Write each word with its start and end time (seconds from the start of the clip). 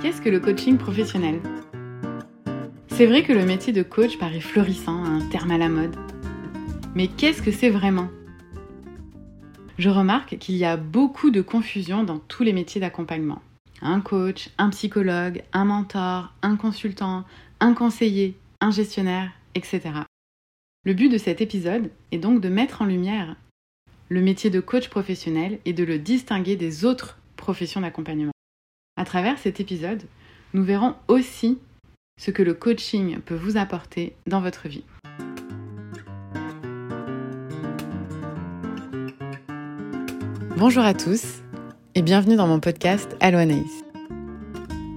Qu'est-ce 0.00 0.22
que 0.22 0.30
le 0.30 0.40
coaching 0.40 0.78
professionnel? 0.78 1.42
C'est 2.88 3.04
vrai 3.04 3.22
que 3.22 3.34
le 3.34 3.44
métier 3.44 3.70
de 3.74 3.82
coach 3.82 4.16
paraît 4.16 4.40
florissant, 4.40 5.04
un 5.04 5.20
terme 5.28 5.50
à 5.50 5.58
la 5.58 5.68
mode. 5.68 5.94
Mais 6.94 7.06
qu'est-ce 7.06 7.42
que 7.42 7.52
c'est 7.52 7.68
vraiment? 7.68 8.08
Je 9.76 9.90
remarque 9.90 10.38
qu'il 10.38 10.56
y 10.56 10.64
a 10.64 10.78
beaucoup 10.78 11.30
de 11.30 11.42
confusion 11.42 12.02
dans 12.02 12.18
tous 12.18 12.44
les 12.44 12.54
métiers 12.54 12.80
d'accompagnement. 12.80 13.42
Un 13.82 14.00
coach, 14.00 14.48
un 14.56 14.70
psychologue, 14.70 15.42
un 15.52 15.66
mentor, 15.66 16.32
un 16.40 16.56
consultant, 16.56 17.24
un 17.60 17.74
conseiller, 17.74 18.38
un 18.62 18.70
gestionnaire, 18.70 19.30
etc. 19.54 19.82
Le 20.84 20.94
but 20.94 21.10
de 21.10 21.18
cet 21.18 21.42
épisode 21.42 21.90
est 22.10 22.18
donc 22.18 22.40
de 22.40 22.48
mettre 22.48 22.80
en 22.80 22.86
lumière 22.86 23.36
le 24.08 24.22
métier 24.22 24.48
de 24.48 24.60
coach 24.60 24.88
professionnel 24.88 25.58
et 25.66 25.74
de 25.74 25.84
le 25.84 25.98
distinguer 25.98 26.56
des 26.56 26.86
autres 26.86 27.18
professions 27.36 27.82
d'accompagnement. 27.82 28.32
À 29.00 29.06
travers 29.06 29.38
cet 29.38 29.60
épisode, 29.60 30.02
nous 30.52 30.62
verrons 30.62 30.94
aussi 31.08 31.56
ce 32.20 32.30
que 32.30 32.42
le 32.42 32.52
coaching 32.52 33.18
peut 33.20 33.34
vous 33.34 33.56
apporter 33.56 34.12
dans 34.26 34.42
votre 34.42 34.68
vie. 34.68 34.84
Bonjour 40.58 40.82
à 40.82 40.92
tous 40.92 41.40
et 41.94 42.02
bienvenue 42.02 42.36
dans 42.36 42.46
mon 42.46 42.60
podcast 42.60 43.16
Allo 43.20 43.38
Anaïs. 43.38 43.84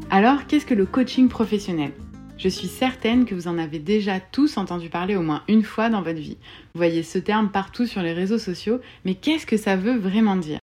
Alors, 0.09 0.47
qu'est-ce 0.47 0.65
que 0.65 0.73
le 0.73 0.85
coaching 0.85 1.29
professionnel? 1.29 1.93
Je 2.37 2.49
suis 2.49 2.67
certaine 2.67 3.23
que 3.23 3.35
vous 3.35 3.47
en 3.47 3.57
avez 3.57 3.79
déjà 3.79 4.19
tous 4.19 4.57
entendu 4.57 4.89
parler 4.89 5.15
au 5.15 5.21
moins 5.21 5.43
une 5.47 5.63
fois 5.63 5.89
dans 5.89 6.01
votre 6.01 6.19
vie. 6.19 6.37
Vous 6.73 6.79
voyez 6.79 7.03
ce 7.03 7.19
terme 7.19 7.51
partout 7.51 7.85
sur 7.85 8.01
les 8.01 8.11
réseaux 8.11 8.37
sociaux, 8.37 8.81
mais 9.05 9.15
qu'est-ce 9.15 9.45
que 9.45 9.55
ça 9.55 9.77
veut 9.77 9.97
vraiment 9.97 10.35
dire? 10.35 10.59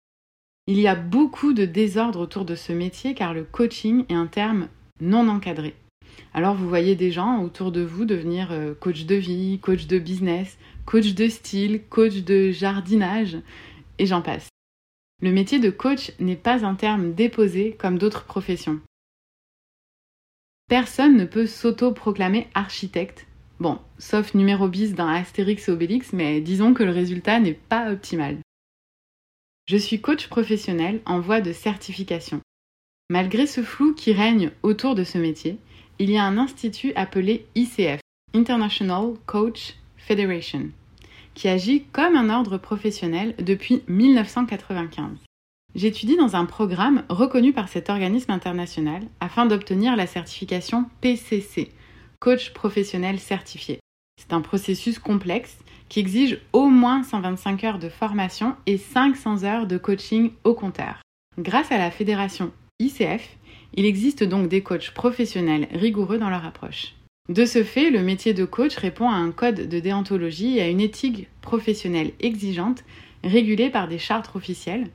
Il 0.69 0.81
y 0.81 0.89
a 0.89 0.97
beaucoup 0.97 1.53
de 1.53 1.65
désordre 1.65 2.21
autour 2.21 2.45
de 2.45 2.57
ce 2.57 2.73
métier 2.73 3.15
car 3.15 3.35
le 3.35 3.45
coaching 3.45 4.05
est 4.09 4.15
un 4.15 4.27
terme 4.27 4.69
non 5.01 5.29
encadré. 5.29 5.77
Alors 6.35 6.55
vous 6.55 6.69
voyez 6.69 6.97
des 6.97 7.13
gens 7.13 7.41
autour 7.43 7.71
de 7.71 7.83
vous 7.83 8.05
devenir 8.05 8.51
euh, 8.51 8.75
coach 8.75 9.05
de 9.05 9.15
vie, 9.15 9.61
coach 9.61 9.87
de 9.87 9.99
business, 9.99 10.59
coach 10.85 11.15
de 11.15 11.29
style, 11.29 11.83
coach 11.89 12.25
de 12.25 12.51
jardinage, 12.51 13.39
et 13.99 14.07
j'en 14.07 14.23
passe. 14.23 14.49
Le 15.23 15.33
métier 15.33 15.59
de 15.59 15.71
coach 15.71 16.13
n'est 16.19 16.37
pas 16.37 16.65
un 16.67 16.75
terme 16.75 17.15
déposé 17.15 17.77
comme 17.79 17.97
d'autres 17.97 18.25
professions. 18.25 18.81
Personne 20.69 21.17
ne 21.17 21.25
peut 21.25 21.47
s'auto-proclamer 21.47 22.49
architecte. 22.55 23.27
Bon, 23.61 23.79
sauf 23.99 24.35
numéro 24.35 24.69
bis 24.69 24.95
dans 24.95 25.09
Astérix 25.09 25.69
Obélix, 25.69 26.13
mais 26.13 26.41
disons 26.41 26.75
que 26.75 26.83
le 26.83 26.91
résultat 26.91 27.39
n'est 27.39 27.55
pas 27.55 27.93
optimal. 27.93 28.39
Je 29.69 29.77
suis 29.77 30.01
coach 30.01 30.29
professionnel 30.29 31.01
en 31.07 31.19
voie 31.19 31.41
de 31.41 31.53
certification. 31.53 32.41
Malgré 33.11 33.49
ce 33.49 33.63
flou 33.65 33.95
qui 33.95 34.13
règne 34.13 34.53
autour 34.63 34.95
de 34.95 35.03
ce 35.03 35.19
métier, 35.19 35.59
il 35.99 36.09
y 36.09 36.17
a 36.17 36.23
un 36.23 36.39
institut 36.39 36.93
appelé 36.95 37.47
ICF, 37.57 37.99
International 38.33 39.15
Coach 39.27 39.75
Federation, 39.97 40.71
qui 41.35 41.49
agit 41.49 41.83
comme 41.93 42.15
un 42.15 42.31
ordre 42.31 42.59
professionnel 42.59 43.35
depuis 43.41 43.83
1995. 43.89 45.19
J'étudie 45.75 46.17
dans 46.17 46.37
un 46.37 46.45
programme 46.45 47.03
reconnu 47.09 47.53
par 47.53 47.69
cet 47.69 47.91
organisme 47.91 48.31
international 48.31 49.03
afin 49.19 49.47
d'obtenir 49.47 49.97
la 49.97 50.07
certification 50.07 50.85
PCC, 51.01 51.73
coach 52.21 52.53
professionnel 52.53 53.19
certifié. 53.19 53.81
C'est 54.17 54.33
un 54.33 54.43
processus 54.43 55.01
complexe 55.01 55.59
qui 55.89 56.01
exige 56.01 56.41
au 56.53 56.67
moins 56.69 57.03
125 57.03 57.65
heures 57.65 57.79
de 57.79 57.89
formation 57.89 58.57
et 58.67 58.79
500 58.79 59.45
heures 59.45 59.67
de 59.67 59.79
coaching 59.79 60.31
au 60.45 60.55
compteur. 60.55 61.03
Grâce 61.39 61.71
à 61.71 61.79
la 61.79 61.91
fédération 61.91 62.53
ICF, 62.81 63.37
il 63.75 63.85
existe 63.85 64.25
donc 64.25 64.49
des 64.49 64.63
coachs 64.63 64.93
professionnels 64.93 65.69
rigoureux 65.73 66.19
dans 66.19 66.31
leur 66.31 66.45
approche. 66.45 66.95
De 67.29 67.45
ce 67.45 67.65
fait, 67.65 67.91
le 67.91 68.03
métier 68.03 68.35
de 68.35 68.45
coach 68.45 68.77
répond 68.77 69.11
à 69.11 69.17
un 69.17 69.33
code 69.33 69.69
de 69.69 69.81
déontologie 69.81 70.59
et 70.59 70.63
à 70.63 70.69
une 70.69 70.81
éthique 70.81 71.29
professionnelle 71.41 72.13
exigeante 72.21 72.85
régulée 73.25 73.71
par 73.71 73.89
des 73.89 73.99
chartes 73.99 74.35
officielles, 74.37 74.89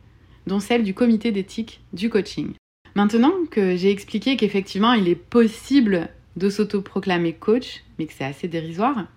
dont 0.48 0.60
celle 0.60 0.84
du 0.84 0.94
comité 0.94 1.32
d'éthique 1.32 1.82
du 1.94 2.10
coaching. 2.10 2.54
Maintenant 2.96 3.34
que 3.50 3.76
j'ai 3.76 3.92
expliqué 3.92 4.38
qu'effectivement 4.38 4.94
il 4.94 5.08
est 5.08 5.16
possible 5.16 6.10
de 6.38 6.50
s'autoproclamer 6.50 7.34
coach, 7.34 7.84
mais 8.00 8.06
que 8.06 8.14
c'est 8.14 8.24
assez 8.24 8.48
dérisoire, 8.48 9.08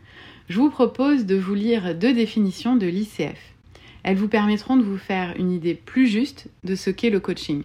je 0.49 0.59
vous 0.59 0.71
propose 0.71 1.25
de 1.25 1.37
vous 1.37 1.55
lire 1.55 1.95
deux 1.95 2.13
définitions 2.13 2.77
de 2.77 2.87
l'ICF. 2.87 3.55
Elles 4.03 4.17
vous 4.17 4.29
permettront 4.29 4.77
de 4.77 4.83
vous 4.83 4.99
faire 4.99 5.35
une 5.39 5.51
idée 5.51 5.75
plus 5.75 6.07
juste 6.07 6.49
de 6.65 6.75
ce 6.75 6.91
qu'est 6.91 7.11
le 7.11 7.21
coaching. 7.21 7.63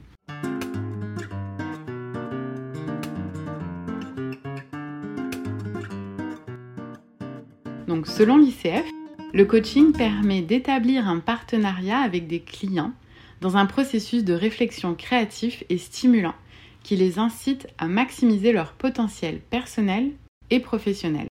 Donc 7.87 8.07
selon 8.07 8.37
l'ICF, 8.37 8.85
le 9.33 9.45
coaching 9.45 9.91
permet 9.91 10.41
d'établir 10.41 11.07
un 11.07 11.19
partenariat 11.19 11.99
avec 11.99 12.27
des 12.27 12.39
clients 12.39 12.93
dans 13.41 13.57
un 13.57 13.65
processus 13.65 14.23
de 14.23 14.33
réflexion 14.33 14.95
créatif 14.95 15.63
et 15.69 15.77
stimulant 15.77 16.35
qui 16.83 16.95
les 16.95 17.19
incite 17.19 17.67
à 17.77 17.87
maximiser 17.87 18.53
leur 18.53 18.73
potentiel 18.73 19.39
personnel 19.49 20.11
et 20.49 20.59
professionnel. 20.59 21.28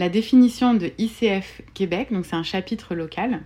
La 0.00 0.08
définition 0.08 0.72
de 0.72 0.92
ICF 0.96 1.60
Québec, 1.74 2.10
donc 2.10 2.24
c'est 2.24 2.34
un 2.34 2.42
chapitre 2.42 2.94
local, 2.94 3.42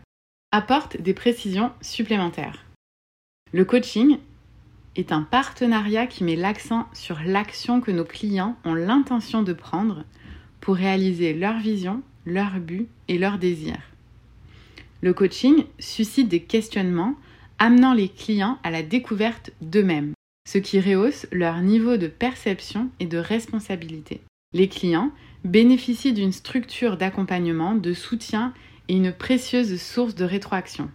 apporte 0.53 0.97
des 0.97 1.13
précisions 1.13 1.73
supplémentaires. 1.81 2.65
Le 3.53 3.65
coaching 3.65 4.19
est 4.95 5.11
un 5.11 5.23
partenariat 5.23 6.07
qui 6.07 6.23
met 6.23 6.37
l'accent 6.37 6.87
sur 6.93 7.19
l'action 7.27 7.81
que 7.81 7.91
nos 7.91 8.05
clients 8.05 8.57
ont 8.65 8.75
l'intention 8.75 9.43
de 9.43 9.53
prendre 9.53 10.05
pour 10.61 10.77
réaliser 10.77 11.35
leur 11.35 11.59
vision, 11.59 12.03
leur 12.25 12.61
but 12.61 12.87
et 13.09 13.19
leurs 13.19 13.39
désirs. 13.39 13.91
Le 15.01 15.13
coaching 15.13 15.65
suscite 15.81 16.29
des 16.29 16.45
questionnements 16.45 17.17
amenant 17.59 17.95
les 17.95 18.09
clients 18.09 18.61
à 18.63 18.71
la 18.71 18.85
découverte 18.85 19.51
d'eux-mêmes, 19.61 20.13
ce 20.49 20.59
qui 20.59 20.79
rehausse 20.79 21.27
leur 21.33 21.63
niveau 21.63 21.97
de 21.97 22.07
perception 22.07 22.91
et 23.01 23.07
de 23.07 23.19
responsabilité. 23.19 24.21
Les 24.55 24.69
clients 24.69 25.11
bénéficient 25.45 26.13
d'une 26.13 26.31
structure 26.31 26.97
d'accompagnement, 26.97 27.75
de 27.75 27.93
soutien 27.93 28.55
et 28.87 28.95
une 28.95 29.13
précieuse 29.13 29.83
source 29.83 30.15
de 30.15 30.25
rétroaction. 30.25 30.89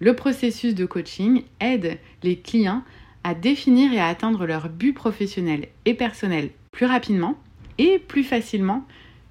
Le 0.00 0.16
processus 0.16 0.74
de 0.74 0.84
coaching 0.84 1.44
aide 1.60 2.00
les 2.24 2.36
clients 2.36 2.82
à 3.22 3.36
définir 3.36 3.92
et 3.92 4.00
à 4.00 4.08
atteindre 4.08 4.44
leurs 4.44 4.68
buts 4.68 4.92
professionnels 4.92 5.68
et 5.84 5.94
personnels 5.94 6.50
plus 6.72 6.86
rapidement 6.86 7.38
et 7.78 8.00
plus 8.00 8.24
facilement 8.24 8.84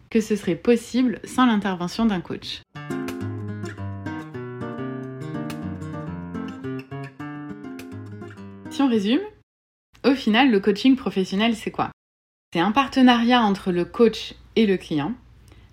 que 0.09 0.21
ce 0.21 0.37
serait 0.37 0.55
possible 0.55 1.19
sans 1.25 1.45
l'intervention 1.45 2.05
d'un 2.05 2.21
coach. 2.21 2.61
Si 8.69 8.81
on 8.81 8.87
résume, 8.87 9.19
au 10.05 10.15
final, 10.15 10.49
le 10.49 10.61
coaching 10.61 10.95
professionnel, 10.95 11.57
c'est 11.57 11.71
quoi? 11.71 11.91
C'est 12.53 12.59
un 12.59 12.73
partenariat 12.73 13.41
entre 13.41 13.71
le 13.71 13.85
coach 13.85 14.33
et 14.57 14.65
le 14.65 14.75
client. 14.75 15.13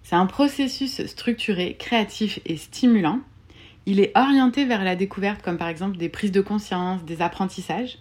C'est 0.05 0.15
un 0.15 0.27
processus 0.27 1.05
structuré, 1.07 1.75
créatif 1.77 2.39
et 2.47 2.57
stimulant. 2.57 3.19
Il 3.85 3.99
est 3.99 4.17
orienté 4.17 4.65
vers 4.65 4.85
la 4.85 4.95
découverte 4.95 5.43
comme 5.43 5.59
par 5.59 5.67
exemple 5.67 5.97
des 5.97 6.09
prises 6.09 6.31
de 6.31 6.41
conscience, 6.41 7.05
des 7.05 7.21
apprentissages. 7.21 7.99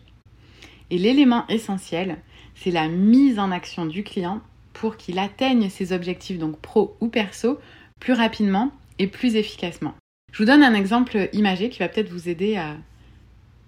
Et 0.91 0.99
l'élément 0.99 1.47
essentiel, 1.47 2.17
c'est 2.53 2.69
la 2.69 2.87
mise 2.87 3.39
en 3.39 3.51
action 3.51 3.87
du 3.87 4.03
client 4.03 4.41
pour 4.73 4.95
qu'il 4.95 5.17
atteigne 5.17 5.69
ses 5.69 5.91
objectifs, 5.91 6.37
donc 6.37 6.59
pro 6.59 6.95
ou 7.01 7.07
perso, 7.07 7.59
plus 7.99 8.13
rapidement 8.13 8.71
et 8.99 9.07
plus 9.07 9.35
efficacement. 9.35 9.95
Je 10.31 10.37
vous 10.37 10.45
donne 10.45 10.61
un 10.61 10.75
exemple 10.75 11.29
imagé 11.33 11.69
qui 11.69 11.79
va 11.79 11.89
peut-être 11.89 12.11
vous 12.11 12.29
aider 12.29 12.57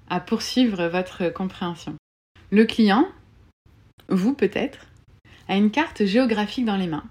à, 0.07 0.19
poursuivre 0.19 0.87
votre 0.87 1.29
compréhension. 1.29 1.95
Le 2.51 2.65
client, 2.65 3.07
vous 4.07 4.33
peut-être, 4.33 4.88
a 5.49 5.57
une 5.57 5.71
carte 5.71 6.05
géographique 6.05 6.63
dans 6.63 6.77
les 6.77 6.87
mains. 6.87 7.03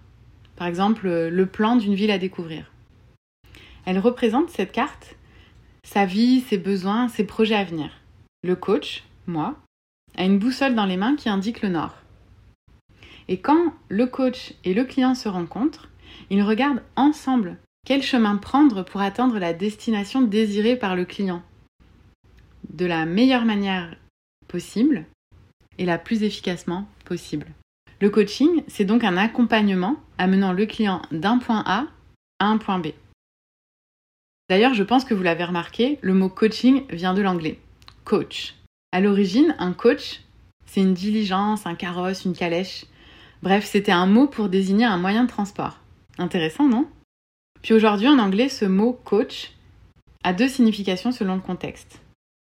Par 0.56 0.66
exemple, 0.66 1.08
le 1.08 1.46
plan 1.46 1.76
d'une 1.76 1.94
ville 1.94 2.10
à 2.10 2.18
découvrir. 2.18 2.72
Elle 3.84 3.98
représente 3.98 4.50
cette 4.50 4.72
carte, 4.72 5.16
sa 5.82 6.06
vie, 6.06 6.40
ses 6.40 6.58
besoins, 6.58 7.08
ses 7.08 7.24
projets 7.24 7.54
à 7.54 7.64
venir. 7.64 7.90
Le 8.42 8.56
coach, 8.56 9.04
moi, 9.26 9.56
a 10.16 10.24
une 10.24 10.38
boussole 10.38 10.74
dans 10.74 10.86
les 10.86 10.96
mains 10.96 11.16
qui 11.16 11.28
indique 11.28 11.62
le 11.62 11.68
nord. 11.68 11.94
Et 13.28 13.40
quand 13.40 13.74
le 13.88 14.06
coach 14.06 14.54
et 14.64 14.74
le 14.74 14.84
client 14.84 15.14
se 15.14 15.28
rencontrent, 15.28 15.88
ils 16.30 16.42
regardent 16.42 16.82
ensemble 16.96 17.56
quel 17.86 18.02
chemin 18.02 18.36
prendre 18.36 18.82
pour 18.82 19.00
atteindre 19.00 19.38
la 19.38 19.52
destination 19.52 20.22
désirée 20.22 20.76
par 20.76 20.96
le 20.96 21.04
client 21.04 21.42
de 22.70 22.86
la 22.86 23.06
meilleure 23.06 23.44
manière 23.44 23.96
possible 24.46 25.06
et 25.78 25.84
la 25.84 25.98
plus 25.98 26.22
efficacement 26.22 26.86
possible. 27.04 27.46
Le 28.00 28.10
coaching, 28.10 28.62
c'est 28.68 28.84
donc 28.84 29.02
un 29.02 29.16
accompagnement 29.16 29.96
amenant 30.18 30.52
le 30.52 30.66
client 30.66 31.02
d'un 31.10 31.38
point 31.38 31.64
A 31.66 31.86
à 32.38 32.46
un 32.46 32.58
point 32.58 32.78
B. 32.78 32.88
D'ailleurs, 34.48 34.74
je 34.74 34.84
pense 34.84 35.04
que 35.04 35.14
vous 35.14 35.22
l'avez 35.22 35.44
remarqué, 35.44 35.98
le 36.00 36.14
mot 36.14 36.28
coaching 36.28 36.84
vient 36.90 37.12
de 37.12 37.22
l'anglais. 37.22 37.58
Coach. 38.04 38.54
À 38.92 39.00
l'origine, 39.00 39.54
un 39.58 39.72
coach, 39.72 40.20
C'est 40.68 40.82
une 40.82 40.94
diligence, 40.94 41.66
un 41.66 41.74
carrosse, 41.74 42.26
une 42.26 42.36
calèche. 42.36 42.84
Bref, 43.42 43.64
c'était 43.64 43.92
un 43.92 44.06
mot 44.06 44.26
pour 44.26 44.50
désigner 44.50 44.84
un 44.84 44.98
moyen 44.98 45.24
de 45.24 45.28
transport. 45.30 45.78
Intéressant, 46.18 46.68
non? 46.68 46.86
Puis 47.62 47.72
aujourd'hui, 47.72 48.06
en 48.06 48.18
anglais, 48.18 48.50
ce 48.50 48.66
mot 48.66 48.92
coach 48.92 49.52
a 50.24 50.34
deux 50.34 50.48
significations 50.48 51.10
selon 51.10 51.36
le 51.36 51.40
contexte. 51.40 52.02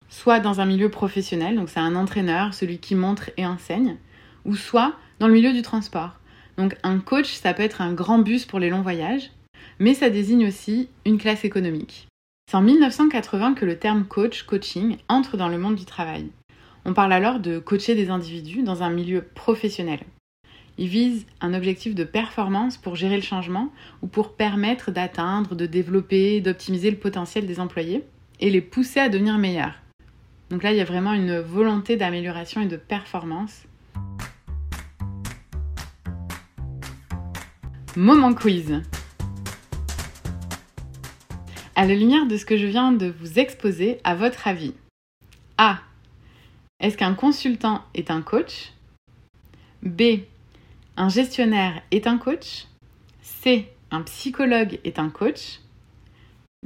Soit 0.10 0.42
dans 0.42 0.60
un 0.60 0.66
milieu 0.66 0.90
professionnel, 0.90 1.56
donc 1.56 1.70
c'est 1.70 1.80
un 1.80 1.96
entraîneur, 1.96 2.54
celui 2.54 2.80
qui 2.80 2.96
montre 2.96 3.32
et 3.38 3.46
enseigne, 3.46 3.98
ou 4.44 4.56
soit 4.56 4.96
dans 5.22 5.28
le 5.28 5.34
milieu 5.34 5.54
du 5.54 5.62
transport. 5.62 6.16
Donc 6.58 6.76
un 6.82 6.98
coach, 6.98 7.36
ça 7.36 7.54
peut 7.54 7.62
être 7.62 7.82
un 7.82 7.94
grand 7.94 8.18
bus 8.18 8.46
pour 8.46 8.58
les 8.58 8.72
longs 8.72 8.82
voyages, 8.82 9.30
mais 9.78 9.94
ça 9.94 10.10
désigne 10.10 10.48
aussi 10.48 10.90
une 11.06 11.20
classe 11.20 11.46
économique. 11.46 12.08
C'est 12.50 12.58
en 12.58 12.64
1980 12.64 13.54
que 13.54 13.66
le 13.66 13.78
terme 13.78 14.06
coach, 14.06 14.42
coaching, 14.42 14.98
entre 15.08 15.38
dans 15.38 15.48
le 15.48 15.60
monde 15.60 15.76
du 15.76 15.86
travail. 15.86 16.32
On 16.86 16.96
parle 16.96 17.14
alors 17.14 17.40
de 17.40 17.60
coacher 17.60 17.94
des 17.94 18.10
individus 18.10 18.64
dans 18.64 18.82
un 18.82 18.90
milieu 18.90 19.22
professionnel. 19.22 20.00
Il 20.80 20.88
vise 20.88 21.28
un 21.40 21.54
objectif 21.54 21.94
de 21.94 22.04
performance 22.04 22.78
pour 22.78 22.96
gérer 22.96 23.16
le 23.16 23.22
changement 23.22 23.72
ou 24.02 24.08
pour 24.08 24.34
permettre 24.34 24.90
d'atteindre, 24.90 25.54
de 25.54 25.68
développer, 25.68 26.42
d'optimiser 26.42 26.90
le 26.90 26.98
potentiel 26.98 27.46
des 27.46 27.60
employés 27.60 28.04
et 28.40 28.50
les 28.50 28.62
pousser 28.62 29.00
à 29.00 29.10
devenir 29.10 29.38
meilleurs. 29.38 29.76
Donc 30.50 30.64
là, 30.64 30.72
il 30.72 30.78
y 30.78 30.82
a 30.82 30.86
vraiment 30.86 31.14
une 31.14 31.40
volonté 31.40 31.96
d'amélioration 31.96 32.62
et 32.62 32.68
de 32.68 32.76
performance. 32.76 33.66
Moment 37.98 38.34
quiz. 38.34 38.82
À 41.76 41.86
la 41.86 41.94
lumière 41.94 42.26
de 42.26 42.38
ce 42.38 42.46
que 42.46 42.56
je 42.56 42.66
viens 42.66 42.94
de 42.94 43.14
vous 43.20 43.38
exposer, 43.38 44.00
à 44.06 44.16
votre 44.16 44.48
avis, 44.48 44.74
A. 45.58 45.80
Est-ce 46.80 46.96
qu'un 46.96 47.14
consultant 47.16 47.84
est 47.94 48.10
un 48.10 48.22
coach? 48.22 48.72
B. 49.84 50.22
Un 50.96 51.10
gestionnaire 51.10 51.82
est 51.92 52.08
un 52.08 52.18
coach? 52.18 52.68
C. 53.24 53.68
Un 53.92 54.04
psychologue 54.04 54.80
est 54.86 54.98
un 54.98 55.10
coach? 55.10 55.60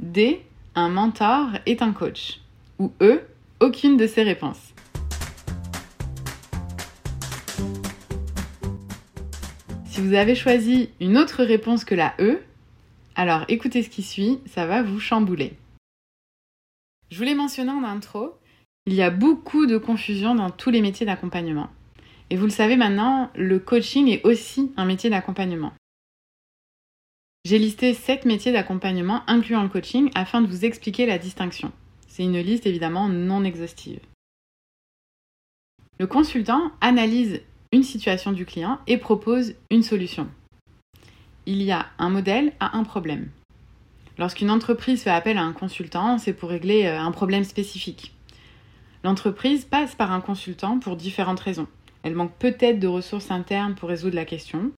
D. 0.00 0.40
Un 0.76 0.90
mentor 0.90 1.48
est 1.66 1.82
un 1.82 1.92
coach? 1.92 2.38
Ou 2.78 2.92
E. 3.02 3.22
Aucune 3.58 3.96
de 3.96 4.06
ces 4.06 4.22
réponses. 4.22 4.75
Si 9.96 10.02
vous 10.02 10.12
avez 10.12 10.34
choisi 10.34 10.90
une 11.00 11.16
autre 11.16 11.42
réponse 11.42 11.86
que 11.86 11.94
la 11.94 12.14
E, 12.20 12.42
alors 13.14 13.46
écoutez 13.48 13.82
ce 13.82 13.88
qui 13.88 14.02
suit, 14.02 14.40
ça 14.44 14.66
va 14.66 14.82
vous 14.82 15.00
chambouler. 15.00 15.54
Je 17.10 17.16
vous 17.16 17.22
l'ai 17.22 17.34
mentionné 17.34 17.70
en 17.70 17.82
intro, 17.82 18.34
il 18.84 18.92
y 18.92 19.00
a 19.00 19.08
beaucoup 19.08 19.64
de 19.64 19.78
confusion 19.78 20.34
dans 20.34 20.50
tous 20.50 20.68
les 20.68 20.82
métiers 20.82 21.06
d'accompagnement. 21.06 21.70
Et 22.28 22.36
vous 22.36 22.44
le 22.44 22.50
savez 22.50 22.76
maintenant, 22.76 23.30
le 23.34 23.58
coaching 23.58 24.08
est 24.08 24.22
aussi 24.26 24.70
un 24.76 24.84
métier 24.84 25.08
d'accompagnement. 25.08 25.72
J'ai 27.46 27.58
listé 27.58 27.94
7 27.94 28.26
métiers 28.26 28.52
d'accompagnement 28.52 29.22
incluant 29.26 29.62
le 29.62 29.70
coaching 29.70 30.10
afin 30.14 30.42
de 30.42 30.46
vous 30.46 30.66
expliquer 30.66 31.06
la 31.06 31.16
distinction. 31.16 31.72
C'est 32.06 32.24
une 32.24 32.38
liste 32.40 32.66
évidemment 32.66 33.08
non 33.08 33.44
exhaustive. 33.44 34.00
Le 35.98 36.06
consultant 36.06 36.70
analyse 36.82 37.40
une 37.72 37.82
situation 37.82 38.32
du 38.32 38.46
client 38.46 38.78
et 38.86 38.98
propose 38.98 39.54
une 39.70 39.82
solution. 39.82 40.28
Il 41.46 41.62
y 41.62 41.72
a 41.72 41.86
un 41.98 42.08
modèle 42.08 42.52
à 42.60 42.76
un 42.76 42.84
problème. 42.84 43.28
Lorsqu'une 44.18 44.50
entreprise 44.50 45.02
fait 45.02 45.10
appel 45.10 45.36
à 45.38 45.42
un 45.42 45.52
consultant, 45.52 46.18
c'est 46.18 46.32
pour 46.32 46.50
régler 46.50 46.86
euh, 46.86 46.98
un 46.98 47.12
problème 47.12 47.44
spécifique. 47.44 48.14
L'entreprise 49.04 49.64
passe 49.64 49.94
par 49.94 50.10
un 50.10 50.20
consultant 50.20 50.78
pour 50.78 50.96
différentes 50.96 51.40
raisons. 51.40 51.68
Elle 52.02 52.14
manque 52.14 52.34
peut-être 52.38 52.80
de 52.80 52.86
ressources 52.86 53.30
internes 53.30 53.74
pour 53.74 53.88
résoudre 53.88 54.16
la 54.16 54.24
question. 54.24 54.72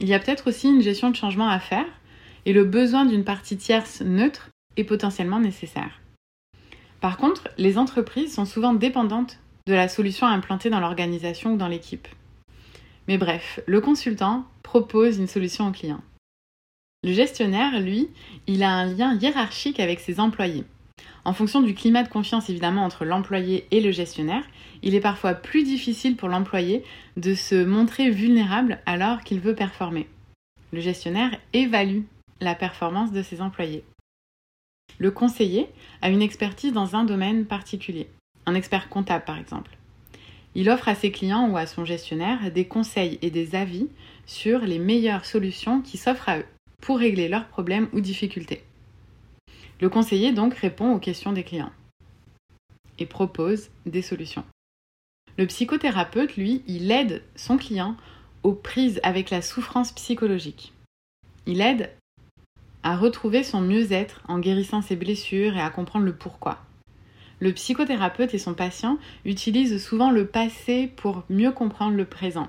Il 0.00 0.08
y 0.08 0.14
a 0.14 0.18
peut-être 0.18 0.48
aussi 0.48 0.68
une 0.68 0.82
gestion 0.82 1.10
de 1.10 1.16
changement 1.16 1.48
à 1.48 1.60
faire 1.60 1.86
et 2.46 2.52
le 2.52 2.64
besoin 2.64 3.04
d'une 3.04 3.24
partie 3.24 3.56
tierce 3.56 4.00
neutre 4.00 4.50
est 4.76 4.84
potentiellement 4.84 5.40
nécessaire. 5.40 6.00
Par 7.00 7.16
contre, 7.16 7.48
les 7.58 7.78
entreprises 7.78 8.34
sont 8.34 8.44
souvent 8.44 8.74
dépendantes 8.74 9.38
de 9.66 9.74
la 9.74 9.88
solution 9.88 10.26
implantée 10.26 10.70
dans 10.70 10.80
l'organisation 10.80 11.54
ou 11.54 11.56
dans 11.56 11.68
l'équipe. 11.68 12.08
Mais 13.10 13.18
bref, 13.18 13.58
le 13.66 13.80
consultant 13.80 14.44
propose 14.62 15.18
une 15.18 15.26
solution 15.26 15.66
au 15.66 15.72
client. 15.72 16.00
Le 17.02 17.12
gestionnaire, 17.12 17.80
lui, 17.80 18.08
il 18.46 18.62
a 18.62 18.70
un 18.70 18.86
lien 18.86 19.18
hiérarchique 19.18 19.80
avec 19.80 19.98
ses 19.98 20.20
employés. 20.20 20.62
En 21.24 21.32
fonction 21.32 21.60
du 21.60 21.74
climat 21.74 22.04
de 22.04 22.08
confiance 22.08 22.48
évidemment 22.48 22.84
entre 22.84 23.04
l'employé 23.04 23.66
et 23.72 23.80
le 23.80 23.90
gestionnaire, 23.90 24.44
il 24.84 24.94
est 24.94 25.00
parfois 25.00 25.34
plus 25.34 25.64
difficile 25.64 26.14
pour 26.14 26.28
l'employé 26.28 26.84
de 27.16 27.34
se 27.34 27.64
montrer 27.64 28.10
vulnérable 28.10 28.78
alors 28.86 29.24
qu'il 29.24 29.40
veut 29.40 29.56
performer. 29.56 30.08
Le 30.72 30.80
gestionnaire 30.80 31.36
évalue 31.52 32.02
la 32.40 32.54
performance 32.54 33.10
de 33.10 33.24
ses 33.24 33.40
employés. 33.40 33.82
Le 34.98 35.10
conseiller 35.10 35.66
a 36.00 36.10
une 36.10 36.22
expertise 36.22 36.72
dans 36.72 36.94
un 36.94 37.02
domaine 37.02 37.44
particulier, 37.44 38.08
un 38.46 38.54
expert 38.54 38.88
comptable 38.88 39.24
par 39.24 39.36
exemple. 39.36 39.79
Il 40.54 40.68
offre 40.68 40.88
à 40.88 40.94
ses 40.94 41.12
clients 41.12 41.48
ou 41.48 41.56
à 41.56 41.66
son 41.66 41.84
gestionnaire 41.84 42.50
des 42.50 42.66
conseils 42.66 43.18
et 43.22 43.30
des 43.30 43.54
avis 43.54 43.88
sur 44.26 44.60
les 44.60 44.78
meilleures 44.78 45.24
solutions 45.24 45.80
qui 45.80 45.96
s'offrent 45.96 46.28
à 46.28 46.38
eux 46.38 46.46
pour 46.80 46.98
régler 46.98 47.28
leurs 47.28 47.46
problèmes 47.46 47.88
ou 47.92 48.00
difficultés. 48.00 48.64
Le 49.80 49.88
conseiller 49.88 50.32
donc 50.32 50.54
répond 50.54 50.92
aux 50.92 50.98
questions 50.98 51.32
des 51.32 51.44
clients 51.44 51.72
et 52.98 53.06
propose 53.06 53.70
des 53.86 54.02
solutions. 54.02 54.44
Le 55.38 55.46
psychothérapeute, 55.46 56.36
lui, 56.36 56.62
il 56.66 56.90
aide 56.90 57.22
son 57.36 57.56
client 57.56 57.96
aux 58.42 58.52
prises 58.52 59.00
avec 59.02 59.30
la 59.30 59.42
souffrance 59.42 59.92
psychologique. 59.92 60.72
Il 61.46 61.60
aide 61.60 61.90
à 62.82 62.96
retrouver 62.96 63.42
son 63.42 63.60
mieux-être 63.60 64.20
en 64.28 64.38
guérissant 64.38 64.82
ses 64.82 64.96
blessures 64.96 65.56
et 65.56 65.60
à 65.60 65.70
comprendre 65.70 66.04
le 66.04 66.14
pourquoi. 66.14 66.58
Le 67.40 67.52
psychothérapeute 67.54 68.34
et 68.34 68.38
son 68.38 68.52
patient 68.52 68.98
utilisent 69.24 69.82
souvent 69.82 70.10
le 70.10 70.26
passé 70.26 70.92
pour 70.94 71.24
mieux 71.30 71.52
comprendre 71.52 71.96
le 71.96 72.04
présent. 72.04 72.48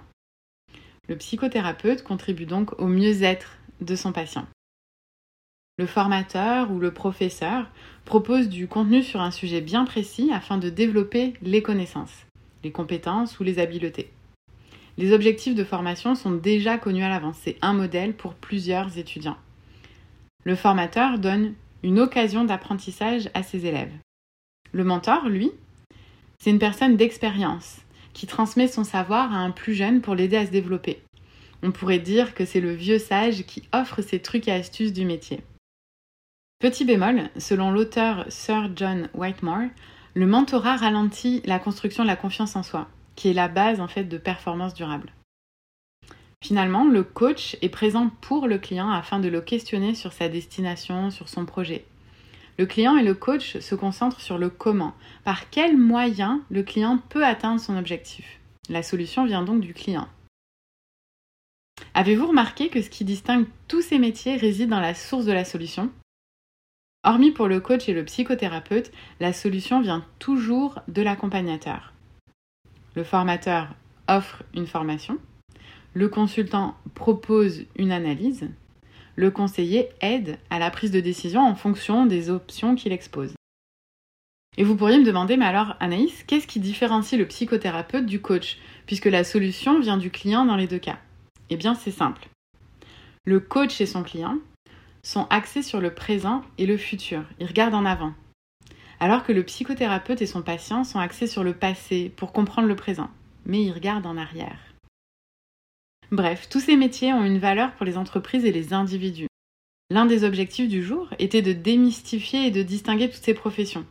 Le 1.07 1.15
psychothérapeute 1.15 2.03
contribue 2.03 2.45
donc 2.45 2.77
au 2.79 2.87
mieux-être 2.87 3.57
de 3.79 3.95
son 3.95 4.11
patient. 4.11 4.45
Le 5.77 5.85
formateur 5.85 6.71
ou 6.71 6.79
le 6.79 6.93
professeur 6.93 7.69
propose 8.03 8.49
du 8.49 8.67
contenu 8.67 9.01
sur 9.01 9.21
un 9.21 9.31
sujet 9.31 9.61
bien 9.61 9.85
précis 9.85 10.29
afin 10.33 10.57
de 10.57 10.69
développer 10.69 11.33
les 11.41 11.61
connaissances, 11.61 12.25
les 12.63 12.71
compétences 12.71 13.39
ou 13.39 13.43
les 13.43 13.59
habiletés. 13.59 14.11
Les 14.97 15.13
objectifs 15.13 15.55
de 15.55 15.63
formation 15.63 16.15
sont 16.15 16.31
déjà 16.31 16.77
connus 16.77 17.03
à 17.03 17.09
l'avance, 17.09 17.37
c'est 17.41 17.57
un 17.61 17.73
modèle 17.73 18.13
pour 18.13 18.33
plusieurs 18.33 18.97
étudiants. 18.97 19.37
Le 20.43 20.55
formateur 20.55 21.17
donne 21.17 21.53
une 21.81 21.99
occasion 21.99 22.43
d'apprentissage 22.43 23.29
à 23.33 23.41
ses 23.41 23.65
élèves. 23.65 23.93
Le 24.73 24.83
mentor, 24.83 25.27
lui, 25.27 25.51
c'est 26.39 26.49
une 26.49 26.59
personne 26.59 26.97
d'expérience 26.97 27.81
qui 28.13 28.27
transmet 28.27 28.67
son 28.67 28.83
savoir 28.83 29.33
à 29.33 29.37
un 29.37 29.51
plus 29.51 29.73
jeune 29.73 30.01
pour 30.01 30.15
l'aider 30.15 30.37
à 30.37 30.45
se 30.45 30.51
développer. 30.51 31.01
On 31.63 31.71
pourrait 31.71 31.99
dire 31.99 32.33
que 32.33 32.45
c'est 32.45 32.61
le 32.61 32.73
vieux 32.73 32.99
sage 32.99 33.43
qui 33.45 33.63
offre 33.73 34.01
ses 34.01 34.19
trucs 34.19 34.47
et 34.47 34.51
astuces 34.51 34.93
du 34.93 35.05
métier. 35.05 35.41
Petit 36.59 36.85
bémol, 36.85 37.29
selon 37.37 37.71
l'auteur 37.71 38.25
Sir 38.29 38.69
John 38.75 39.09
Whitemore, 39.13 39.69
le 40.13 40.25
mentorat 40.25 40.77
ralentit 40.77 41.41
la 41.45 41.59
construction 41.59 42.03
de 42.03 42.07
la 42.07 42.15
confiance 42.15 42.55
en 42.55 42.63
soi, 42.63 42.87
qui 43.15 43.29
est 43.29 43.33
la 43.33 43.47
base 43.47 43.79
en 43.79 43.87
fait 43.87 44.03
de 44.03 44.17
performance 44.17 44.73
durable. 44.73 45.13
Finalement, 46.43 46.85
le 46.85 47.03
coach 47.03 47.55
est 47.61 47.69
présent 47.69 48.09
pour 48.21 48.47
le 48.47 48.57
client 48.57 48.89
afin 48.89 49.19
de 49.19 49.27
le 49.27 49.41
questionner 49.41 49.93
sur 49.93 50.11
sa 50.11 50.27
destination, 50.27 51.11
sur 51.11 51.29
son 51.29 51.45
projet. 51.45 51.85
Le 52.57 52.65
client 52.65 52.97
et 52.97 53.03
le 53.03 53.13
coach 53.13 53.57
se 53.59 53.75
concentrent 53.75 54.21
sur 54.21 54.37
le 54.37 54.49
comment, 54.49 54.93
par 55.23 55.49
quels 55.49 55.77
moyens 55.77 56.39
le 56.49 56.63
client 56.63 56.99
peut 57.09 57.25
atteindre 57.25 57.59
son 57.59 57.77
objectif? 57.77 58.39
La 58.69 58.83
solution 58.83 59.25
vient 59.25 59.43
donc 59.43 59.61
du 59.61 59.73
client. 59.73 60.07
Avez-vous 61.93 62.27
remarqué 62.27 62.69
que 62.69 62.81
ce 62.81 62.89
qui 62.89 63.03
distingue 63.03 63.47
tous 63.67 63.81
ces 63.81 63.99
métiers 63.99 64.37
réside 64.37 64.69
dans 64.69 64.79
la 64.79 64.93
source 64.93 65.25
de 65.25 65.31
la 65.31 65.45
solution? 65.45 65.91
Hormis 67.03 67.31
pour 67.31 67.47
le 67.47 67.59
coach 67.59 67.89
et 67.89 67.93
le 67.93 68.05
psychothérapeute, 68.05 68.91
la 69.19 69.33
solution 69.33 69.81
vient 69.81 70.05
toujours 70.19 70.79
de 70.87 71.01
l'accompagnateur. 71.01 71.93
Le 72.95 73.03
formateur 73.03 73.69
offre 74.07 74.43
une 74.53 74.67
formation, 74.67 75.17
le 75.93 76.09
consultant 76.09 76.75
propose 76.93 77.65
une 77.75 77.91
analyse, 77.91 78.49
le 79.15 79.31
conseiller 79.31 79.89
aide 80.01 80.37
à 80.49 80.59
la 80.59 80.71
prise 80.71 80.91
de 80.91 80.99
décision 80.99 81.41
en 81.41 81.55
fonction 81.55 82.05
des 82.05 82.29
options 82.29 82.75
qu'il 82.75 82.91
expose. 82.91 83.33
Et 84.57 84.63
vous 84.63 84.75
pourriez 84.75 84.97
me 84.97 85.05
demander, 85.05 85.37
mais 85.37 85.45
alors 85.45 85.75
Anaïs, 85.79 86.23
qu'est-ce 86.23 86.47
qui 86.47 86.59
différencie 86.59 87.17
le 87.17 87.27
psychothérapeute 87.27 88.05
du 88.05 88.21
coach, 88.21 88.57
puisque 88.85 89.05
la 89.05 89.23
solution 89.23 89.79
vient 89.79 89.97
du 89.97 90.11
client 90.11 90.45
dans 90.45 90.57
les 90.57 90.67
deux 90.67 90.79
cas? 90.79 90.99
Eh 91.49 91.57
bien 91.57 91.73
c'est 91.73 91.91
simple. 91.91 92.27
Le 93.25 93.39
coach 93.39 93.79
et 93.81 93.85
son 93.85 94.03
client 94.03 94.37
sont 95.03 95.27
axés 95.29 95.63
sur 95.63 95.79
le 95.79 95.93
présent 95.93 96.43
et 96.57 96.65
le 96.65 96.77
futur. 96.77 97.23
Ils 97.39 97.47
regardent 97.47 97.75
en 97.75 97.85
avant. 97.85 98.13
Alors 98.99 99.23
que 99.23 99.31
le 99.31 99.43
psychothérapeute 99.43 100.21
et 100.21 100.27
son 100.27 100.41
patient 100.41 100.83
sont 100.83 100.99
axés 100.99 101.27
sur 101.27 101.43
le 101.43 101.53
passé 101.53 102.11
pour 102.15 102.33
comprendre 102.33 102.67
le 102.67 102.75
présent. 102.75 103.09
mais 103.45 103.63
il 103.63 103.71
regarde 103.71 104.05
en 104.05 104.17
arrière. 104.17 104.70
Bref, 106.11 106.49
tous 106.49 106.59
ces 106.59 106.75
métiers 106.75 107.13
ont 107.13 107.23
une 107.23 107.39
valeur 107.39 107.73
pour 107.75 107.85
les 107.85 107.97
entreprises 107.97 108.43
et 108.43 108.51
les 108.51 108.73
individus. 108.73 109.27
L'un 109.89 110.05
des 110.05 110.25
objectifs 110.25 110.67
du 110.67 110.83
jour 110.83 111.09
était 111.19 111.41
de 111.41 111.53
démystifier 111.53 112.47
et 112.47 112.51
de 112.51 112.63
distinguer 112.63 113.09
toutes 113.09 113.23
ces 113.23 113.33
professions. 113.33 113.85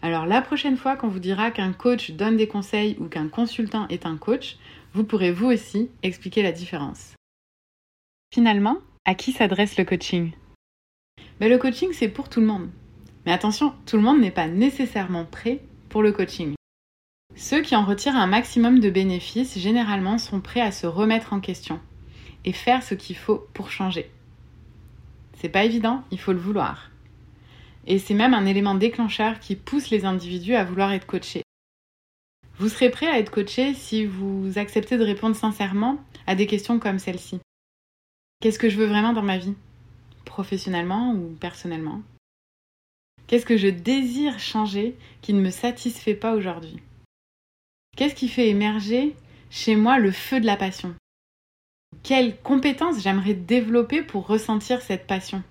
Alors 0.00 0.24
la 0.24 0.40
prochaine 0.40 0.78
fois 0.78 0.96
qu'on 0.96 1.08
vous 1.08 1.18
dira 1.18 1.50
qu'un 1.50 1.74
coach 1.74 2.12
donne 2.12 2.38
des 2.38 2.48
conseils 2.48 2.96
ou 2.98 3.08
qu'un 3.08 3.28
consultant 3.28 3.86
est 3.88 4.06
un 4.06 4.16
coach, 4.16 4.56
vous 4.94 5.04
pourrez 5.04 5.32
vous 5.32 5.46
aussi 5.46 5.90
expliquer 6.02 6.42
la 6.42 6.52
différence. 6.52 7.14
Finalement, 8.32 8.78
à 9.04 9.14
qui 9.14 9.32
s'adresse 9.32 9.76
le 9.76 9.84
coaching? 9.84 10.32
Ben, 11.40 11.50
Le 11.50 11.58
coaching, 11.58 11.90
c'est 11.92 12.08
pour 12.08 12.30
tout 12.30 12.40
le 12.40 12.46
monde. 12.46 12.70
Mais 13.26 13.32
attention, 13.32 13.74
tout 13.84 13.96
le 13.96 14.02
monde 14.02 14.20
n'est 14.20 14.30
pas 14.30 14.48
nécessairement 14.48 15.26
prêt 15.26 15.60
pour 15.90 16.02
le 16.02 16.12
coaching. 16.12 16.55
Ceux 17.38 17.60
qui 17.60 17.76
en 17.76 17.84
retirent 17.84 18.16
un 18.16 18.26
maximum 18.26 18.80
de 18.80 18.88
bénéfices, 18.88 19.58
généralement, 19.58 20.16
sont 20.16 20.40
prêts 20.40 20.62
à 20.62 20.72
se 20.72 20.86
remettre 20.86 21.34
en 21.34 21.40
question 21.40 21.78
et 22.46 22.52
faire 22.52 22.82
ce 22.82 22.94
qu'il 22.94 23.16
faut 23.16 23.46
pour 23.52 23.70
changer. 23.70 24.10
C'est 25.34 25.50
pas 25.50 25.64
évident, 25.64 26.02
il 26.10 26.18
faut 26.18 26.32
le 26.32 26.38
vouloir. 26.38 26.90
Et 27.86 27.98
c'est 27.98 28.14
même 28.14 28.32
un 28.32 28.46
élément 28.46 28.74
déclencheur 28.74 29.38
qui 29.38 29.54
pousse 29.54 29.90
les 29.90 30.06
individus 30.06 30.54
à 30.54 30.64
vouloir 30.64 30.92
être 30.92 31.06
coachés. 31.06 31.42
Vous 32.58 32.70
serez 32.70 32.88
prêt 32.90 33.06
à 33.06 33.18
être 33.18 33.30
coaché 33.30 33.74
si 33.74 34.06
vous 34.06 34.52
acceptez 34.56 34.96
de 34.96 35.04
répondre 35.04 35.36
sincèrement 35.36 35.98
à 36.26 36.34
des 36.34 36.46
questions 36.46 36.78
comme 36.78 36.98
celle-ci. 36.98 37.38
Qu'est-ce 38.40 38.58
que 38.58 38.70
je 38.70 38.78
veux 38.78 38.86
vraiment 38.86 39.12
dans 39.12 39.22
ma 39.22 39.36
vie? 39.36 39.54
Professionnellement 40.24 41.12
ou 41.12 41.36
personnellement? 41.38 42.00
Qu'est-ce 43.26 43.46
que 43.46 43.58
je 43.58 43.68
désire 43.68 44.38
changer 44.38 44.96
qui 45.20 45.34
ne 45.34 45.42
me 45.42 45.50
satisfait 45.50 46.14
pas 46.14 46.34
aujourd'hui? 46.34 46.80
Qu'est-ce 47.96 48.14
qui 48.14 48.28
fait 48.28 48.48
émerger 48.48 49.16
chez 49.48 49.74
moi 49.74 49.98
le 49.98 50.12
feu 50.12 50.38
de 50.38 50.44
la 50.44 50.58
passion? 50.58 50.94
Quelles 52.02 52.36
compétences 52.36 53.00
j'aimerais 53.02 53.32
développer 53.32 54.02
pour 54.02 54.26
ressentir 54.26 54.82
cette 54.82 55.06
passion? 55.06 55.42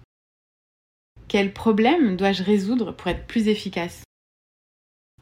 Quels 1.28 1.54
problèmes 1.54 2.16
dois-je 2.16 2.44
résoudre 2.44 2.92
pour 2.92 3.08
être 3.08 3.26
plus 3.26 3.48
efficace? 3.48 4.04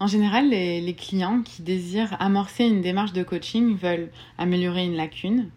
En 0.01 0.07
général, 0.07 0.49
les, 0.49 0.95
clients 0.95 1.41
qui 1.43 1.61
désirent 1.61 2.21
amorcer 2.21 2.65
une 2.65 2.81
démarche 2.81 3.13
de 3.13 3.23
coaching 3.23 3.77
veulent 3.77 4.11
améliorer 4.37 4.83
une 4.83 4.97
lacune, 4.97 5.49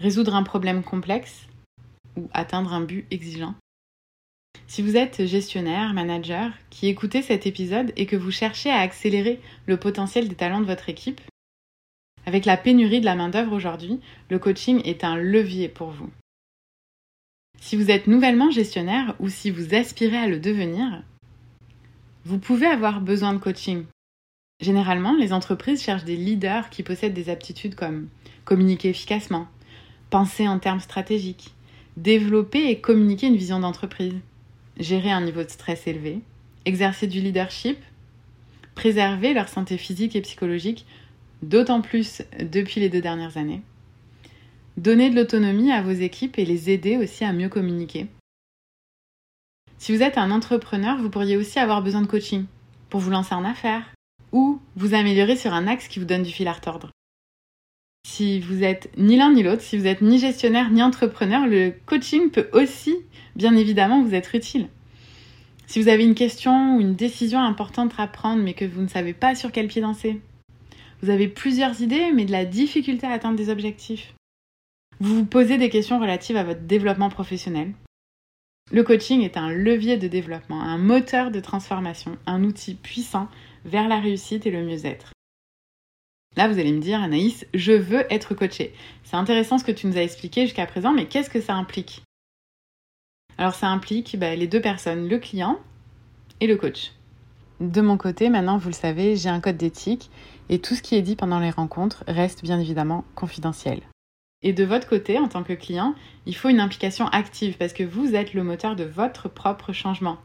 résoudre 0.00 0.34
un 0.34 0.42
problème 0.42 0.82
complexe 0.82 1.46
ou 2.18 2.28
atteindre 2.34 2.74
un 2.74 2.82
but 2.82 3.06
exigeant. 3.10 3.54
Si 4.66 4.82
vous 4.82 4.96
êtes 4.96 5.24
gestionnaire, 5.24 5.94
manager, 5.94 6.52
qui 6.70 6.88
écoutez 6.88 7.22
cet 7.22 7.46
épisode 7.46 7.92
et 7.96 8.06
que 8.06 8.16
vous 8.16 8.30
cherchez 8.30 8.70
à 8.70 8.80
accélérer 8.80 9.40
le 9.66 9.76
potentiel 9.76 10.28
des 10.28 10.34
talents 10.34 10.60
de 10.60 10.66
votre 10.66 10.88
équipe, 10.88 11.20
avec 12.26 12.44
la 12.44 12.56
pénurie 12.56 13.00
de 13.00 13.06
la 13.06 13.14
main-d'œuvre 13.14 13.54
aujourd'hui, 13.54 14.00
le 14.28 14.38
coaching 14.38 14.82
est 14.84 15.04
un 15.04 15.16
levier 15.16 15.68
pour 15.68 15.90
vous. 15.90 16.10
Si 17.60 17.76
vous 17.76 17.90
êtes 17.90 18.06
nouvellement 18.06 18.50
gestionnaire 18.50 19.14
ou 19.18 19.28
si 19.28 19.50
vous 19.50 19.74
aspirez 19.74 20.18
à 20.18 20.28
le 20.28 20.38
devenir, 20.38 21.02
vous 22.24 22.38
pouvez 22.38 22.66
avoir 22.66 23.00
besoin 23.00 23.32
de 23.32 23.38
coaching. 23.38 23.84
Généralement, 24.60 25.14
les 25.16 25.32
entreprises 25.32 25.82
cherchent 25.82 26.04
des 26.04 26.16
leaders 26.16 26.68
qui 26.68 26.82
possèdent 26.82 27.14
des 27.14 27.30
aptitudes 27.30 27.74
comme 27.74 28.08
communiquer 28.44 28.90
efficacement, 28.90 29.46
penser 30.10 30.48
en 30.48 30.58
termes 30.58 30.80
stratégiques, 30.80 31.54
développer 31.96 32.68
et 32.70 32.80
communiquer 32.80 33.28
une 33.28 33.36
vision 33.36 33.60
d'entreprise, 33.60 34.14
gérer 34.78 35.10
un 35.10 35.20
niveau 35.20 35.42
de 35.42 35.50
stress 35.50 35.86
élevé, 35.86 36.20
exercer 36.64 37.06
du 37.06 37.20
leadership, 37.20 37.78
préserver 38.74 39.34
leur 39.34 39.48
santé 39.48 39.76
physique 39.76 40.16
et 40.16 40.20
psychologique, 40.20 40.86
d'autant 41.42 41.80
plus 41.80 42.22
depuis 42.38 42.80
les 42.80 42.88
deux 42.88 43.00
dernières 43.00 43.36
années, 43.36 43.62
Donner 44.78 45.10
de 45.10 45.16
l'autonomie 45.16 45.72
à 45.72 45.82
vos 45.82 45.90
équipes 45.90 46.38
et 46.38 46.44
les 46.44 46.70
aider 46.70 46.96
aussi 46.96 47.24
à 47.24 47.32
mieux 47.32 47.48
communiquer. 47.48 48.06
Si 49.76 49.92
vous 49.92 50.04
êtes 50.04 50.16
un 50.16 50.30
entrepreneur, 50.30 50.96
vous 50.96 51.10
pourriez 51.10 51.36
aussi 51.36 51.58
avoir 51.58 51.82
besoin 51.82 52.00
de 52.00 52.06
coaching 52.06 52.44
pour 52.88 53.00
vous 53.00 53.10
lancer 53.10 53.34
en 53.34 53.44
affaires 53.44 53.92
ou 54.30 54.60
vous 54.76 54.94
améliorer 54.94 55.34
sur 55.34 55.52
un 55.52 55.66
axe 55.66 55.88
qui 55.88 55.98
vous 55.98 56.04
donne 56.04 56.22
du 56.22 56.30
fil 56.30 56.46
à 56.46 56.52
retordre. 56.52 56.92
Si 58.10 58.40
vous 58.40 58.64
êtes 58.64 58.90
ni 58.96 59.16
l'un 59.16 59.32
ni 59.34 59.42
l'autre, 59.42 59.60
si 59.60 59.76
vous 59.76 59.86
êtes 59.86 60.00
ni 60.00 60.18
gestionnaire 60.18 60.70
ni 60.70 60.82
entrepreneur, 60.82 61.46
le 61.46 61.74
coaching 61.84 62.30
peut 62.30 62.48
aussi, 62.52 62.96
bien 63.36 63.54
évidemment, 63.54 64.02
vous 64.02 64.14
être 64.14 64.34
utile. 64.34 64.68
Si 65.66 65.80
vous 65.80 65.88
avez 65.88 66.04
une 66.04 66.14
question 66.14 66.74
ou 66.74 66.80
une 66.80 66.96
décision 66.96 67.38
importante 67.38 67.92
à 67.98 68.06
prendre 68.06 68.42
mais 68.42 68.54
que 68.54 68.64
vous 68.64 68.80
ne 68.80 68.88
savez 68.88 69.12
pas 69.12 69.34
sur 69.34 69.52
quel 69.52 69.68
pied 69.68 69.82
danser, 69.82 70.20
vous 71.02 71.10
avez 71.10 71.28
plusieurs 71.28 71.82
idées 71.82 72.10
mais 72.12 72.24
de 72.24 72.32
la 72.32 72.46
difficulté 72.46 73.06
à 73.06 73.12
atteindre 73.12 73.36
des 73.36 73.50
objectifs, 73.50 74.14
vous 75.00 75.14
vous 75.14 75.26
posez 75.26 75.58
des 75.58 75.68
questions 75.68 76.00
relatives 76.00 76.38
à 76.38 76.44
votre 76.44 76.62
développement 76.62 77.10
professionnel. 77.10 77.74
Le 78.72 78.84
coaching 78.84 79.20
est 79.20 79.36
un 79.36 79.52
levier 79.52 79.98
de 79.98 80.08
développement, 80.08 80.62
un 80.62 80.78
moteur 80.78 81.30
de 81.30 81.40
transformation, 81.40 82.16
un 82.26 82.42
outil 82.42 82.74
puissant 82.74 83.28
vers 83.66 83.86
la 83.86 84.00
réussite 84.00 84.46
et 84.46 84.50
le 84.50 84.64
mieux-être. 84.64 85.12
Là, 86.36 86.48
vous 86.48 86.58
allez 86.58 86.72
me 86.72 86.80
dire, 86.80 87.00
Anaïs, 87.00 87.46
je 87.54 87.72
veux 87.72 88.04
être 88.12 88.34
coachée. 88.34 88.72
C'est 89.02 89.16
intéressant 89.16 89.58
ce 89.58 89.64
que 89.64 89.72
tu 89.72 89.86
nous 89.86 89.96
as 89.96 90.02
expliqué 90.02 90.42
jusqu'à 90.42 90.66
présent, 90.66 90.92
mais 90.92 91.06
qu'est-ce 91.06 91.30
que 91.30 91.40
ça 91.40 91.54
implique? 91.54 92.02
Alors, 93.38 93.54
ça 93.54 93.68
implique 93.68 94.18
bah, 94.18 94.34
les 94.36 94.46
deux 94.46 94.60
personnes, 94.60 95.08
le 95.08 95.18
client 95.18 95.58
et 96.40 96.46
le 96.46 96.56
coach. 96.56 96.92
De 97.60 97.80
mon 97.80 97.96
côté, 97.96 98.28
maintenant, 98.28 98.56
vous 98.56 98.68
le 98.68 98.74
savez, 98.74 99.16
j'ai 99.16 99.28
un 99.28 99.40
code 99.40 99.56
d'éthique 99.56 100.10
et 100.48 100.60
tout 100.60 100.76
ce 100.76 100.82
qui 100.82 100.94
est 100.94 101.02
dit 101.02 101.16
pendant 101.16 101.40
les 101.40 101.50
rencontres 101.50 102.04
reste 102.06 102.42
bien 102.42 102.60
évidemment 102.60 103.04
confidentiel. 103.16 103.80
Et 104.42 104.52
de 104.52 104.62
votre 104.62 104.88
côté, 104.88 105.18
en 105.18 105.26
tant 105.26 105.42
que 105.42 105.52
client, 105.52 105.94
il 106.24 106.36
faut 106.36 106.48
une 106.48 106.60
implication 106.60 107.08
active 107.08 107.56
parce 107.56 107.72
que 107.72 107.82
vous 107.82 108.14
êtes 108.14 108.34
le 108.34 108.44
moteur 108.44 108.76
de 108.76 108.84
votre 108.84 109.28
propre 109.28 109.72
changement. 109.72 110.18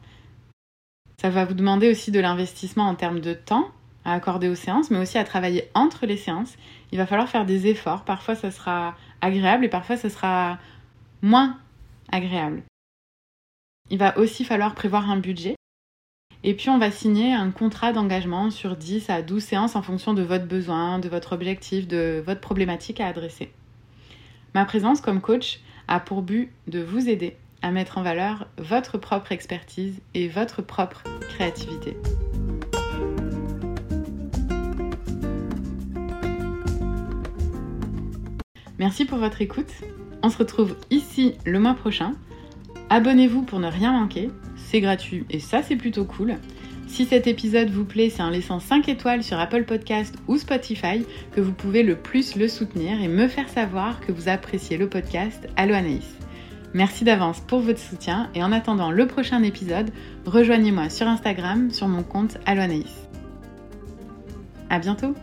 Ça 1.20 1.30
va 1.30 1.44
vous 1.44 1.54
demander 1.54 1.90
aussi 1.90 2.12
de 2.12 2.20
l'investissement 2.20 2.86
en 2.86 2.94
termes 2.94 3.20
de 3.20 3.34
temps 3.34 3.68
à 4.04 4.12
accorder 4.14 4.48
aux 4.48 4.54
séances, 4.54 4.90
mais 4.90 4.98
aussi 4.98 5.18
à 5.18 5.24
travailler 5.24 5.70
entre 5.74 6.06
les 6.06 6.16
séances. 6.16 6.56
Il 6.92 6.98
va 6.98 7.06
falloir 7.06 7.28
faire 7.28 7.46
des 7.46 7.66
efforts. 7.66 8.04
Parfois, 8.04 8.34
ça 8.34 8.50
sera 8.50 8.94
agréable 9.20 9.64
et 9.64 9.68
parfois, 9.68 9.96
ça 9.96 10.10
sera 10.10 10.58
moins 11.22 11.58
agréable. 12.12 12.62
Il 13.90 13.98
va 13.98 14.16
aussi 14.18 14.44
falloir 14.44 14.74
prévoir 14.74 15.10
un 15.10 15.18
budget. 15.18 15.56
Et 16.42 16.54
puis, 16.54 16.68
on 16.68 16.78
va 16.78 16.90
signer 16.90 17.32
un 17.32 17.50
contrat 17.50 17.92
d'engagement 17.92 18.50
sur 18.50 18.76
10 18.76 19.08
à 19.08 19.22
12 19.22 19.42
séances 19.42 19.76
en 19.76 19.82
fonction 19.82 20.12
de 20.12 20.22
votre 20.22 20.46
besoin, 20.46 20.98
de 20.98 21.08
votre 21.08 21.32
objectif, 21.32 21.88
de 21.88 22.22
votre 22.24 22.40
problématique 22.40 23.00
à 23.00 23.06
adresser. 23.06 23.50
Ma 24.54 24.64
présence 24.64 25.00
comme 25.00 25.20
coach 25.20 25.60
a 25.88 26.00
pour 26.00 26.22
but 26.22 26.50
de 26.66 26.80
vous 26.80 27.08
aider 27.08 27.36
à 27.62 27.70
mettre 27.70 27.96
en 27.96 28.02
valeur 28.02 28.46
votre 28.58 28.98
propre 28.98 29.32
expertise 29.32 30.00
et 30.12 30.28
votre 30.28 30.60
propre 30.60 31.02
créativité. 31.30 31.96
Merci 38.78 39.04
pour 39.04 39.18
votre 39.18 39.40
écoute. 39.40 39.72
On 40.22 40.30
se 40.30 40.38
retrouve 40.38 40.76
ici 40.90 41.34
le 41.44 41.60
mois 41.60 41.74
prochain. 41.74 42.12
Abonnez-vous 42.90 43.42
pour 43.42 43.60
ne 43.60 43.68
rien 43.68 43.92
manquer. 43.92 44.30
C'est 44.56 44.80
gratuit 44.80 45.24
et 45.30 45.38
ça 45.38 45.62
c'est 45.62 45.76
plutôt 45.76 46.04
cool. 46.04 46.36
Si 46.86 47.06
cet 47.06 47.26
épisode 47.26 47.70
vous 47.70 47.84
plaît, 47.84 48.10
c'est 48.10 48.22
en 48.22 48.30
laissant 48.30 48.60
5 48.60 48.88
étoiles 48.88 49.22
sur 49.22 49.38
Apple 49.38 49.64
Podcast 49.64 50.14
ou 50.28 50.36
Spotify 50.36 51.04
que 51.32 51.40
vous 51.40 51.52
pouvez 51.52 51.82
le 51.82 51.96
plus 51.96 52.36
le 52.36 52.46
soutenir 52.46 53.00
et 53.00 53.08
me 53.08 53.26
faire 53.26 53.48
savoir 53.48 54.00
que 54.00 54.12
vous 54.12 54.28
appréciez 54.28 54.76
le 54.76 54.88
podcast 54.88 55.48
Allo. 55.56 55.74
Merci 56.72 57.04
d'avance 57.04 57.40
pour 57.40 57.60
votre 57.60 57.78
soutien 57.78 58.28
et 58.34 58.42
en 58.42 58.52
attendant 58.52 58.90
le 58.90 59.06
prochain 59.06 59.42
épisode, 59.42 59.90
rejoignez-moi 60.26 60.90
sur 60.90 61.06
Instagram 61.06 61.70
sur 61.70 61.88
mon 61.88 62.02
compte 62.02 62.38
Allo 62.46 62.62
Anaïs. 62.62 63.08
À 64.70 64.78
bientôt! 64.78 65.14